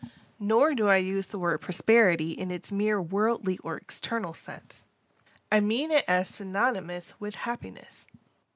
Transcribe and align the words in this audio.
Nor 0.39 0.73
do 0.73 0.87
I 0.87 0.95
use 0.97 1.27
the 1.27 1.37
word 1.37 1.59
Prosperity 1.61 2.31
in 2.31 2.49
its 2.49 2.71
mere 2.71 2.99
wordly 2.99 3.59
or 3.59 3.77
external 3.77 4.33
sense. 4.33 4.83
I 5.51 5.59
mean 5.59 5.91
it 5.91 6.05
as 6.07 6.27
synonymous 6.27 7.13
with 7.19 7.35
happiness. 7.35 8.07